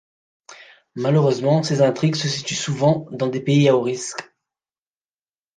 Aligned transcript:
Malheureusement, 0.95 1.61
ses 1.61 1.83
intrigues 1.83 2.15
se 2.15 2.27
situent 2.27 2.55
souvent 2.55 3.05
dans 3.11 3.27
des 3.27 3.39
pays 3.39 3.69
à 3.69 3.75
hauts 3.77 3.83
risques. 3.83 4.33